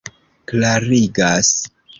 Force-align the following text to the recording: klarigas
klarigas 0.47 1.53